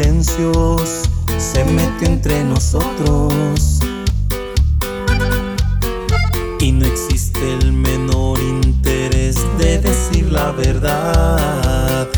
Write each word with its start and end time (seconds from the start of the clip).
silencios 0.00 1.02
se 1.38 1.64
metió 1.64 2.08
entre 2.08 2.42
nosotros. 2.44 3.80
Y 6.58 6.72
no 6.72 6.86
existe 6.86 7.54
el 7.54 7.72
menor 7.72 8.38
interés 8.38 9.36
de 9.58 9.78
decir 9.78 10.30
la 10.30 10.52
verdad. 10.52 12.08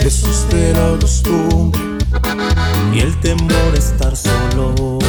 Jesús 0.00 0.46
de 0.50 0.72
la 0.72 0.98
costumbre 1.00 1.80
y 2.92 3.00
el 3.00 3.18
temor 3.20 3.74
estar 3.74 4.14
solos. 4.16 5.04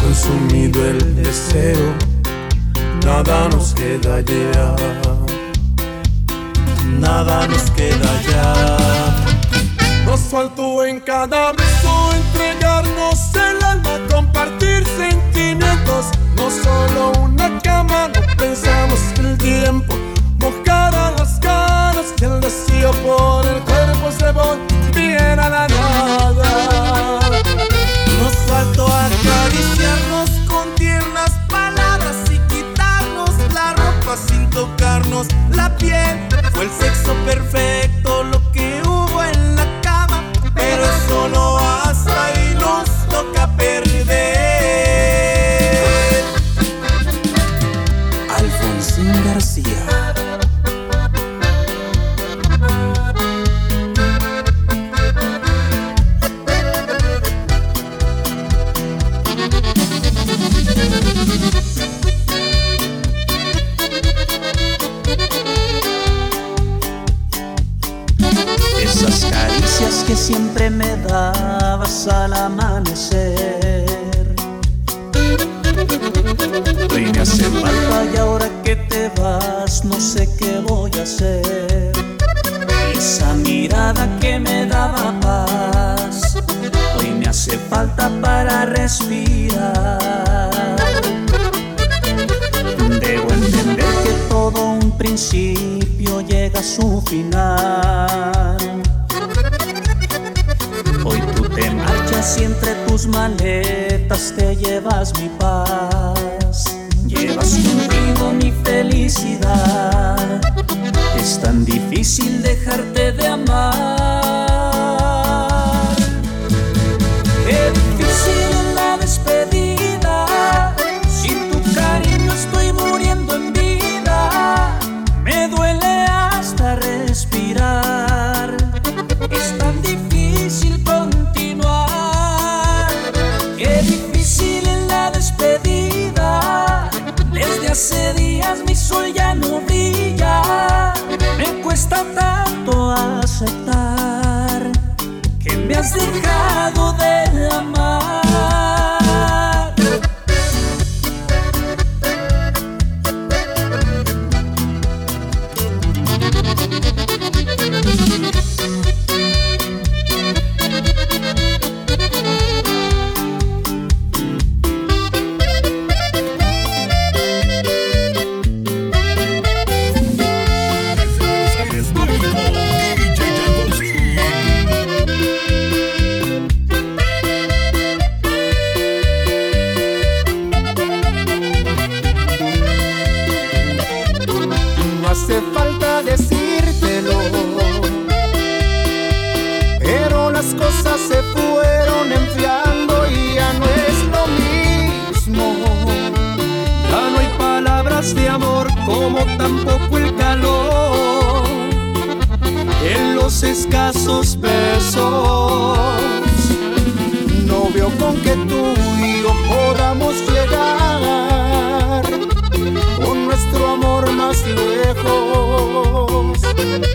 Consumido 0.00 0.84
el 0.84 1.16
deseo, 1.16 1.94
nada 3.04 3.48
nos 3.48 3.74
queda 3.74 4.20
ya. 4.20 5.25
Nada 6.86 7.46
nos 7.48 7.70
queda 7.72 8.22
ya. 8.22 8.66
Nos 10.04 10.20
faltó 10.20 10.84
en 10.84 11.00
cada 11.00 11.52
beso 11.52 12.12
entregarnos 12.14 13.34
el 13.34 13.62
alma, 13.64 13.98
compartir 14.10 14.86
sentimientos. 14.96 16.06
No 16.36 16.48
solo 16.50 17.12
una 17.20 17.58
cama, 17.60 18.08
no 18.08 18.20
pensamos 18.36 19.00
el 19.18 19.36
tiempo. 19.36 19.94
Mojar 20.38 20.94
a 20.94 21.10
las 21.18 21.38
caras 21.40 22.14
y 22.20 22.24
el 22.24 22.40
deseo 22.40 22.92
por 23.04 23.44
el 23.46 23.60
cuerpo 23.62 24.10
se 24.16 24.30
volviera 24.32 25.48
la 25.48 25.66
nada. 25.68 27.20
Nos 28.20 28.34
faltó 28.46 28.86
acariciarnos 28.86 30.30
con 30.48 30.72
tiernas 30.76 31.30
palabras 31.50 32.16
y 32.30 32.38
quitarnos 32.52 33.34
la 33.52 33.74
ropa 33.74 34.16
sin 34.16 34.48
tocarnos 34.50 35.26
la 35.50 35.76
piel. 35.76 36.35
Me 70.86 70.96
dabas 71.08 72.06
al 72.08 72.32
amanecer. 72.32 73.86
Hoy 76.92 77.06
me 77.12 77.20
hace 77.20 77.44
falta 77.44 78.04
y 78.12 78.16
ahora 78.16 78.48
que 78.62 78.76
te 78.76 79.10
vas 79.20 79.84
no 79.84 79.98
sé 80.00 80.28
qué 80.38 80.60
voy 80.60 80.90
a 80.98 81.02
hacer. 81.02 81.92
Esa 82.94 83.34
mirada 83.34 84.08
que 84.20 84.38
me 84.38 84.66
daba 84.66 85.14
paz, 85.20 86.36
hoy 86.96 87.10
me 87.10 87.26
hace 87.26 87.58
falta 87.58 88.10
para 88.22 88.66
respirar. 88.66 90.50
Debo 93.00 93.30
entender 93.30 93.92
que 94.04 94.12
todo 94.28 94.70
un 94.70 94.96
principio 94.96 96.20
llega 96.22 96.60
a 96.60 96.62
su 96.62 97.02
final. 97.02 98.76
Te 101.56 101.70
marchas 101.70 102.36
y 102.38 102.44
entre 102.44 102.74
tus 102.86 103.06
maletas 103.06 104.34
te 104.36 104.54
llevas 104.56 105.18
mi 105.18 105.30
paz. 105.38 106.76
Llevas 107.06 107.56
contigo 107.56 108.32
mi 108.32 108.52
felicidad. 108.62 110.42
Es 111.18 111.40
tan 111.40 111.64
difícil 111.64 112.42
dejarte 112.42 113.12
de 113.12 113.26
amar. 113.26 113.95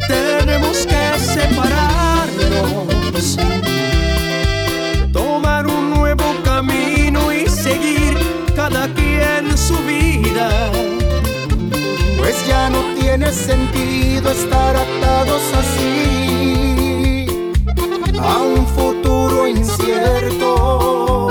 Tenemos 0.08 0.86
que 0.86 1.20
separarnos, 1.20 2.88
tomar 5.12 5.68
un 5.68 5.92
nuevo 5.92 6.24
camino 6.44 7.32
y 7.32 7.48
seguir 7.48 8.18
cada 8.56 8.88
quien 8.94 9.58
su 9.58 9.78
vida. 9.84 10.72
Pues 12.18 12.36
ya 12.48 12.70
no 12.70 12.82
tiene 13.00 13.32
sentido 13.32 14.32
estar 14.32 14.76
atados 14.76 15.42
así 15.62 17.26
a 18.20 18.38
un 18.38 18.66
futuro 18.68 19.48
incierto. 19.48 21.30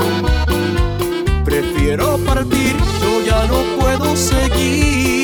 Prefiero 1.45 2.17
partir, 2.19 2.75
yo 3.01 3.21
ya 3.25 3.45
no 3.47 3.63
puedo 3.79 4.15
seguir 4.15 5.20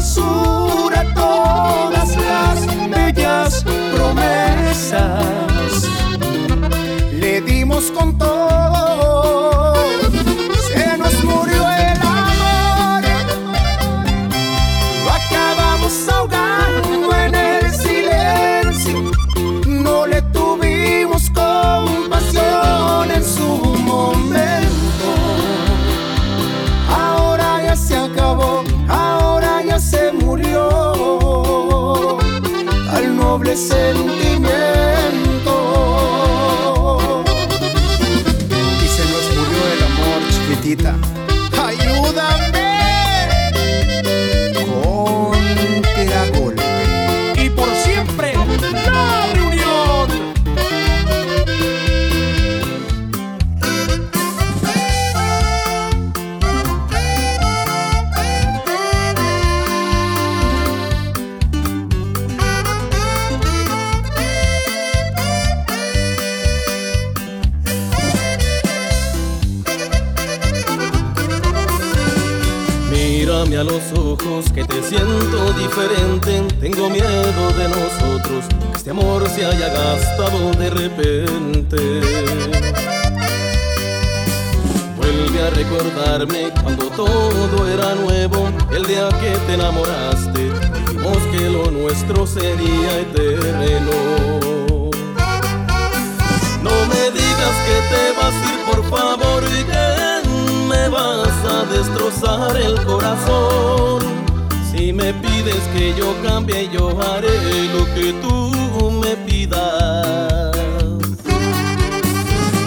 basura 0.00 1.04
todas 1.14 2.16
las 2.16 2.58
bellas 2.88 3.62
promesas. 3.94 5.04
Le 7.12 7.42
dimos 7.42 7.90
con 7.90 8.16
todo, 8.16 8.59
Tengo 76.60 76.90
miedo 76.90 77.52
de 77.56 77.68
nosotros, 77.68 78.44
que 78.70 78.76
este 78.76 78.90
amor 78.90 79.26
se 79.30 79.46
haya 79.46 79.68
gastado 79.68 80.50
de 80.52 80.68
repente. 80.68 82.00
Vuelve 84.96 85.42
a 85.42 85.50
recordarme 85.50 86.52
cuando 86.62 86.84
todo 86.90 87.66
era 87.66 87.94
nuevo, 87.94 88.50
el 88.70 88.86
día 88.86 89.08
que 89.20 89.30
te 89.46 89.54
enamoraste. 89.54 90.52
Dijimos 90.84 91.16
que 91.32 91.48
lo 91.48 91.70
nuestro 91.70 92.26
sería 92.26 92.98
eterno. 93.00 93.92
No 96.62 96.86
me 96.90 97.10
digas 97.10 97.56
que 97.66 97.76
te 97.90 98.12
vas 98.20 98.34
a 98.34 98.52
ir, 98.52 98.60
por 98.66 98.84
favor, 98.90 99.42
y 99.44 99.64
que 99.64 100.28
me 100.68 100.88
vas 100.90 101.44
a 101.46 101.64
destrozar 101.72 102.56
el 102.58 102.84
corazón. 102.84 104.19
Que 105.72 105.94
yo 105.94 106.14
cambie, 106.24 106.68
yo 106.72 107.00
haré 107.00 107.68
lo 107.72 107.84
que 107.94 108.12
tú 108.20 108.90
me 108.90 109.16
pidas. 109.18 110.56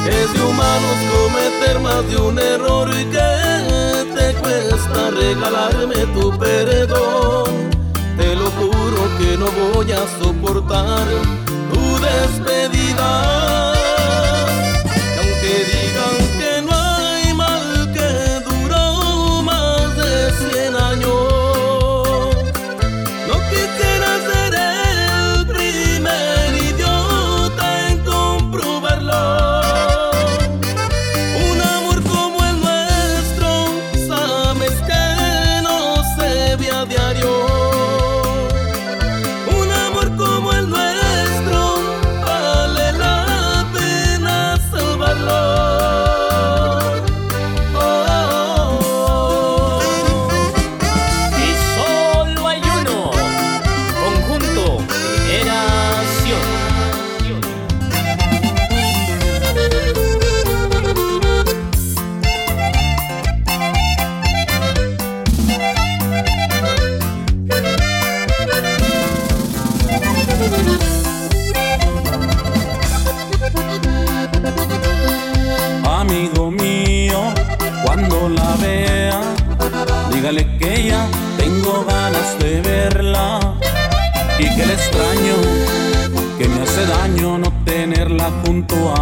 Es 0.08 0.34
de 0.34 0.42
humanos 0.42 0.98
cometer 1.12 1.80
más 1.80 2.10
de 2.10 2.18
un 2.18 2.40
error 2.40 2.90
y 2.90 3.06
que 3.06 4.06
te 4.16 4.34
cuesta 4.42 5.12
regalarme 5.12 5.96
tu 6.16 6.32
perdón. 6.38 7.52
Te 8.18 8.36
lo 8.36 8.50
juro 8.52 9.00
que 9.18 9.38
no 9.38 9.48
voy 9.74 9.92
a 9.92 10.08
soportar 10.22 11.06
tu 11.74 12.00
despedida. 12.00 13.73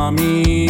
Mí. 0.10 0.66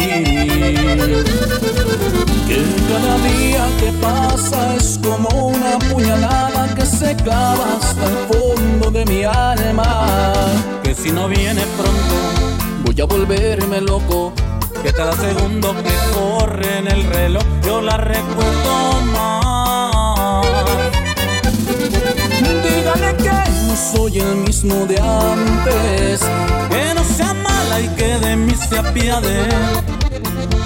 Que 2.48 2.58
cada 2.90 3.16
día 3.18 3.66
que 3.80 3.92
pasa 4.00 4.74
es 4.76 4.98
como 5.02 5.28
una 5.46 5.78
puñalada 5.90 6.74
que 6.74 6.84
se 6.84 7.16
clava 7.16 7.78
hasta 7.80 8.04
el 8.04 8.16
fondo 8.28 8.90
de 8.90 9.06
mi 9.06 9.24
alma. 9.24 10.06
Que 10.82 10.94
si 10.94 11.10
no 11.12 11.28
viene 11.28 11.62
pronto, 11.78 12.14
voy 12.84 13.00
a 13.00 13.04
volverme 13.04 13.80
loco. 13.80 14.32
Que 14.82 14.92
cada 14.92 15.12
segundo 15.12 15.74
que 15.82 15.94
corre 16.12 16.78
en 16.78 16.88
el 16.88 17.04
reloj 17.04 17.44
yo 17.64 17.80
la 17.80 17.96
recuerdo 17.96 19.00
más. 19.12 19.41
Dígale 22.94 23.16
que 23.16 23.30
no 23.68 23.76
soy 23.76 24.18
el 24.18 24.36
mismo 24.36 24.86
de 24.86 25.00
antes, 25.00 26.20
que 26.68 26.94
no 26.94 27.04
sea 27.04 27.32
mala 27.32 27.80
y 27.80 27.88
que 27.88 28.18
de 28.18 28.36
mí 28.36 28.54
se 28.54 28.78
apiade. 28.78 29.48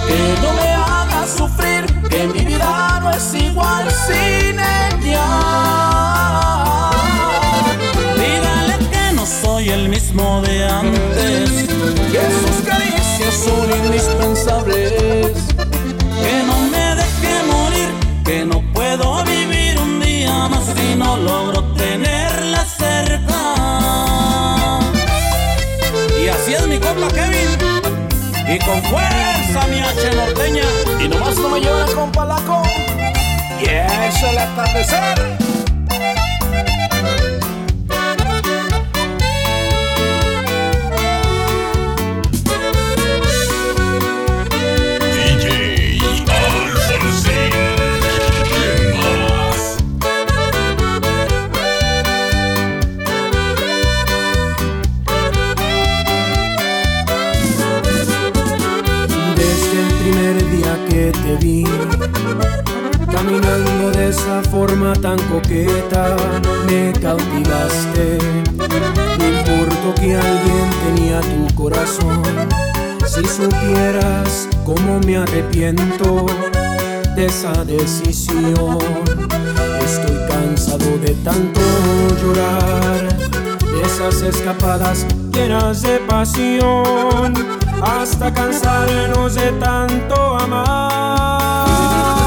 Que 0.07 0.35
no 0.41 0.53
me 0.53 0.69
haga 0.73 1.25
sufrir, 1.25 1.85
que 2.09 2.27
mi 2.27 2.45
vida 2.45 2.99
no 3.01 3.11
es 3.11 3.33
igual 3.33 3.87
sin 4.07 4.59
ella. 4.59 5.27
Dígale 8.15 8.77
que 8.91 9.13
no 9.13 9.25
soy 9.25 9.69
el 9.69 9.89
mismo 9.89 10.41
de 10.41 10.67
antes, 10.67 11.49
que 12.11 12.21
sus 12.41 12.67
caricias 12.67 13.35
son 13.45 13.85
indispensables. 13.85 15.56
Con 28.67 28.83
fuerza 28.83 29.67
mi 29.67 29.79
H 29.79 30.11
norteña. 30.13 30.63
Y 30.99 31.07
nomás 31.07 31.37
no 31.37 31.49
me 31.49 31.61
llora 31.61 31.85
con 31.95 32.11
palaco. 32.11 32.61
Y 33.59 33.65
es 33.65 34.23
el 34.23 34.37
atardecer. 34.37 35.66
Tan 64.93 65.17
coqueta, 65.29 66.15
me 66.67 66.93
cautivaste. 66.93 68.17
No 68.57 69.25
importa 69.25 70.01
que 70.01 70.15
alguien 70.15 70.69
tenía 70.85 71.21
tu 71.21 71.55
corazón. 71.55 72.23
Si 73.05 73.23
supieras 73.25 74.47
cómo 74.65 74.99
me 75.05 75.17
arrepiento 75.17 76.25
de 77.15 77.25
esa 77.25 77.63
decisión. 77.63 78.77
Estoy 79.83 80.17
cansado 80.29 80.97
de 80.99 81.13
tanto 81.23 81.61
llorar, 82.21 83.17
de 83.61 83.81
esas 83.81 84.21
escapadas 84.21 85.05
llenas 85.33 85.81
de 85.81 85.99
pasión, 85.99 87.33
hasta 87.81 88.33
cansarnos 88.33 89.35
de 89.35 89.51
tanto 89.53 90.37
amar. 90.37 92.26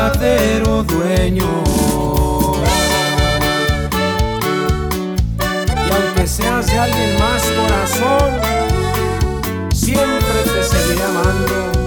Verdadero 0.00 0.82
dueño. 0.84 1.44
Y 5.76 5.92
aunque 5.92 6.26
seas 6.26 6.66
de 6.66 6.78
alguien 6.78 7.18
más 7.18 7.42
corazón, 7.42 8.40
siempre 9.74 10.42
te 10.44 10.62
seguiré 10.62 11.02
amando. 11.02 11.79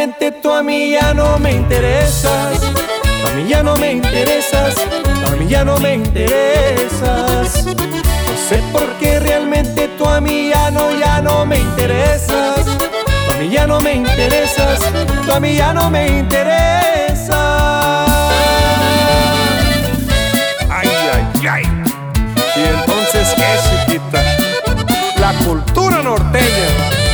Realmente 0.00 0.32
tú 0.40 0.50
a 0.50 0.62
mí 0.62 0.92
ya 0.92 1.12
no 1.12 1.38
me 1.38 1.52
interesas. 1.52 2.58
A 3.26 3.30
mí 3.32 3.46
ya 3.46 3.62
no 3.62 3.76
me 3.76 3.92
interesas. 3.92 4.74
A 5.26 5.30
mí 5.36 5.46
ya 5.46 5.62
no 5.62 5.76
me 5.76 5.92
interesas. 5.96 7.66
No 7.66 8.34
sé 8.48 8.62
por 8.72 8.86
qué 8.94 9.20
realmente 9.20 9.88
tú 9.98 10.06
a 10.06 10.22
mí 10.22 10.48
ya 10.48 10.70
no, 10.70 10.98
ya 10.98 11.20
no 11.20 11.44
me 11.44 11.58
interesas. 11.58 12.66
A 13.30 13.36
mí 13.38 13.50
ya 13.50 13.66
no 13.66 13.82
me 13.82 13.92
interesas. 13.92 14.78
Tú 15.26 15.32
a 15.34 15.38
mí 15.38 15.54
ya 15.56 15.74
no 15.74 15.90
me 15.90 16.08
interesas. 16.08 17.28
Ay, 20.70 20.88
ay, 21.12 21.46
ay. 21.46 21.64
Y 22.56 22.60
entonces, 22.74 23.28
¿qué 23.36 23.58
se 23.68 23.92
quita? 23.92 24.22
La 25.20 25.34
cultura 25.44 26.02
norteña. 26.02 27.09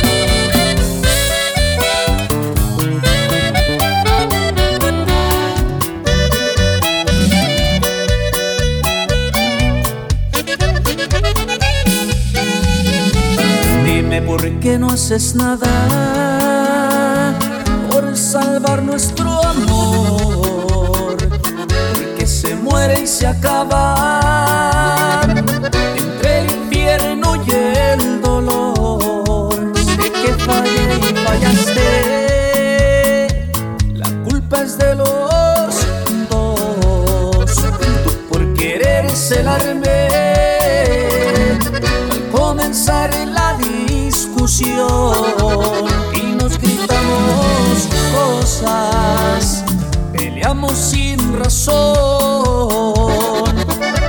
Por 14.27 14.43
qué 14.59 14.77
no 14.77 14.91
haces 14.91 15.33
nada 15.35 15.69
por 17.89 18.15
salvar 18.17 18.83
nuestro 18.83 19.41
amor. 19.41 21.15
Porque 21.95 22.27
se 22.27 22.53
muere 22.55 22.99
y 23.03 23.07
se 23.07 23.25
acaba 23.25 25.21
entre 25.95 26.39
el 26.39 26.51
infierno 26.51 27.41
y 27.45 27.51
el 27.51 28.21
dolor. 28.21 29.71
Sé 29.77 30.11
que 30.11 30.33
fallé 30.45 30.99
y 31.09 31.15
fallaste. 31.25 31.87
La 33.93 34.09
culpa 34.25 34.63
es 34.63 34.77
de 34.77 34.93
los 34.95 35.87
dos. 36.29 37.55
Tú 38.03 38.11
por 38.29 38.53
querer 38.55 39.09
celarme 39.09 39.86
y 44.59 46.21
nos 46.35 46.57
gritamos 46.57 47.87
cosas, 48.15 49.63
peleamos 50.11 50.75
sin 50.75 51.37
razón, 51.37 51.85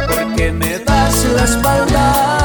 porque 0.08 0.50
me 0.52 0.78
das 0.78 1.24
la 1.34 1.44
espalda 1.44 2.37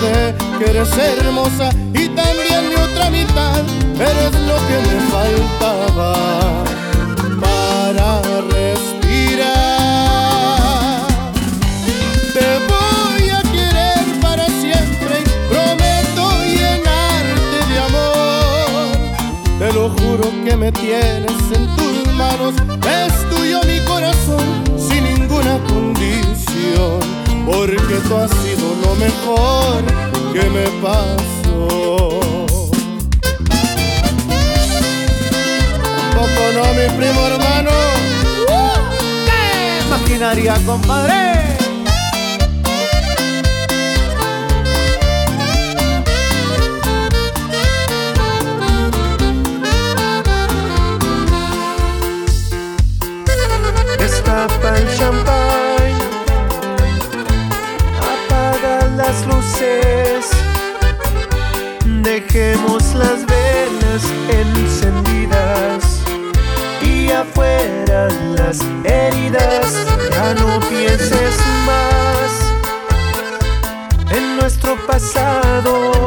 que 0.00 0.64
eres 0.64 0.96
hermosa 0.96 1.68
y 1.92 2.08
también 2.08 2.70
mi 2.70 2.74
otra 2.74 3.10
mitad 3.10 3.60
eres 3.96 4.32
lo 4.46 4.56
que 4.66 4.78
me 4.88 4.98
faltaba 5.10 6.64
para 7.38 8.22
respirar. 8.48 9.46
Te 12.32 12.48
voy 12.70 13.28
a 13.28 13.42
querer 13.42 14.20
para 14.22 14.46
siempre 14.46 15.20
y 15.20 15.24
prometo 15.52 16.22
llenarte 16.46 17.58
de 17.70 17.78
amor. 17.78 18.88
Te 19.58 19.68
lo 19.74 19.90
juro 19.90 20.32
que 20.46 20.56
me 20.56 20.72
tienes 20.72 21.52
en 21.52 21.76
tus 21.76 22.14
manos, 22.14 22.54
es 22.88 23.12
tuyo 23.28 23.60
mi 23.64 23.80
corazón 23.80 24.64
sin 24.78 25.04
ninguna 25.04 25.58
condición, 25.68 27.00
porque 27.44 27.96
tú 28.08 28.16
has 28.16 28.29
lo 28.90 28.96
mejor 28.96 29.84
que 30.32 30.50
me 30.50 30.66
pasó. 30.82 32.08
Poco 36.14 36.42
no, 36.54 36.74
mi 36.74 36.86
primo 36.98 37.26
hermano. 37.26 37.70
¡Uh! 38.48 38.78
¿Qué? 39.26 39.90
Maquinaria, 39.90 40.54
compadre. 40.66 41.39
Dejemos 62.02 62.94
las 62.94 63.26
velas 63.26 64.02
encendidas 64.30 66.00
y 66.82 67.10
afuera 67.10 68.08
las 68.36 68.60
heridas. 68.84 69.74
Ya 70.10 70.34
no 70.34 70.60
pienses 70.60 71.36
más 71.66 72.30
en 74.10 74.36
nuestro 74.38 74.76
pasado. 74.86 75.99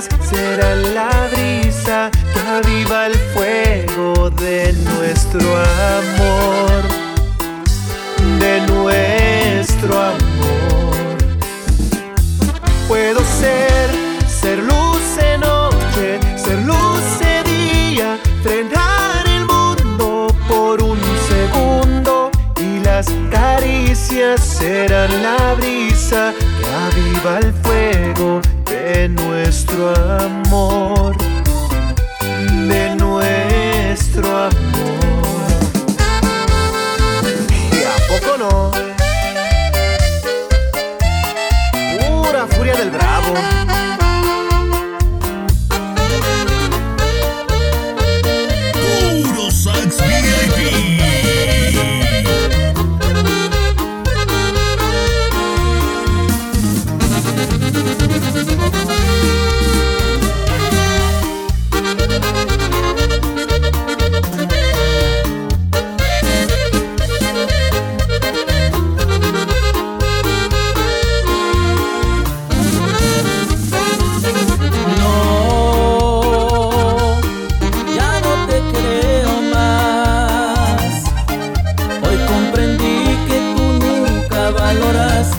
se 0.00 0.49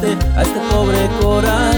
a 0.04 0.42
este 0.42 0.60
pobre 0.72 1.08
corazón. 1.22 1.71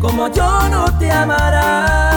como 0.00 0.28
yo 0.28 0.68
no 0.68 0.84
te 0.98 1.10
amará. 1.10 2.11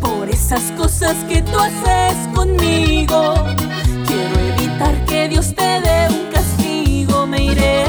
por 0.00 0.28
esas 0.28 0.62
cosas 0.72 1.16
que 1.28 1.40
tú 1.42 1.58
haces 1.58 2.16
conmigo. 2.34 3.34
Quiero 4.06 4.38
evitar 4.56 5.04
que 5.06 5.28
Dios 5.28 5.54
te 5.54 5.80
dé 5.80 6.08
un 6.10 6.30
castigo, 6.30 7.26
me 7.26 7.44
iré, 7.44 7.84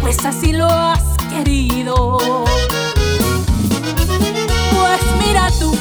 pues 0.00 0.24
así 0.24 0.52
lo 0.52 0.66
has 0.66 1.02
querido. 1.30 2.18
Pues 4.70 5.00
mira 5.26 5.50
tú, 5.58 5.72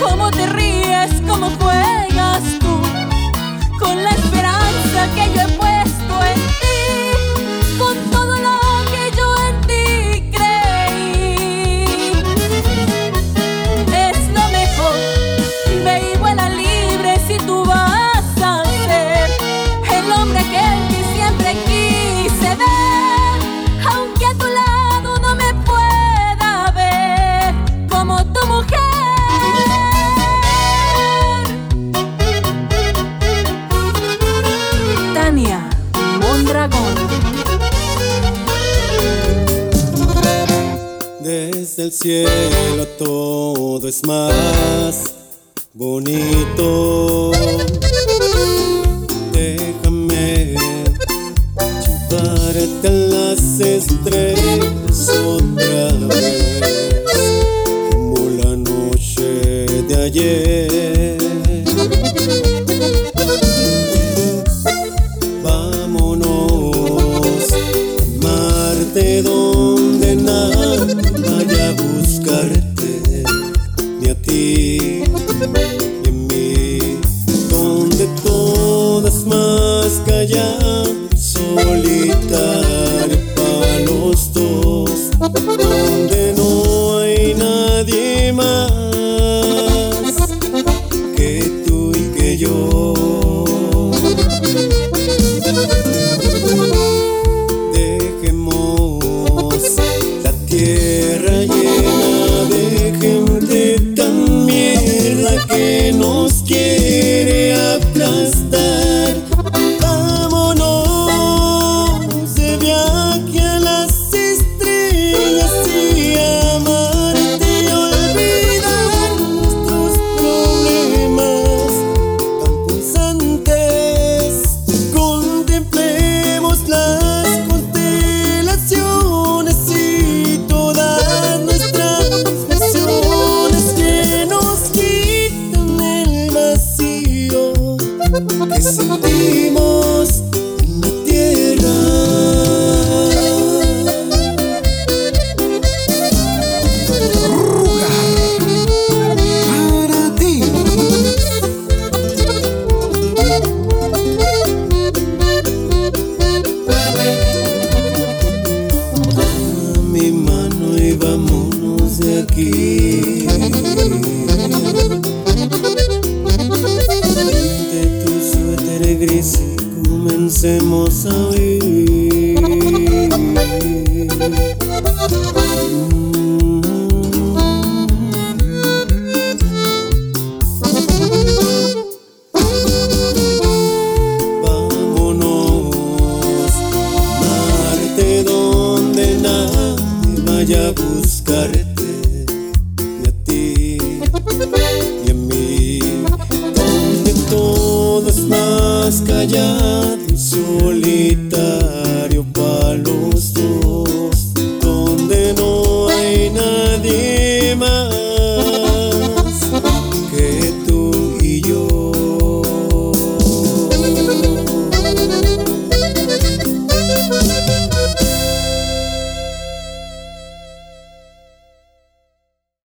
cómo 0.00 0.30
te 0.30 0.46
ríes, 0.46 1.20
cómo 1.26 1.50
fue 1.50 2.07
mujer. 28.48 28.78
Tania 35.14 35.68
Mondragón. 36.20 36.94
Desde 41.20 41.82
el 41.84 41.92
cielo 41.92 42.86
todo 42.98 43.86
es 43.88 44.04
más 44.06 45.14
bonito. 45.74 47.32
Déjame 49.32 50.54
llevarte 52.10 52.88
a 52.88 52.90
las 52.90 53.60
estrellas 53.60 54.37
más 79.88 80.02
callar, 80.04 80.86
solitario 81.16 82.14
para 83.34 83.78
los 83.86 84.32
dos. 84.34 85.10